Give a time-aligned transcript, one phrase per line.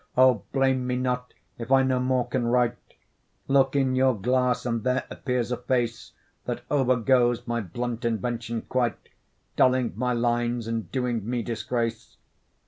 [0.17, 0.41] O!
[0.51, 2.95] blame me not, if I no more can write!
[3.47, 6.13] Look in your glass, and there appears a face
[6.45, 9.09] That over goes my blunt invention quite,
[9.55, 12.17] Dulling my lines, and doing me disgrace.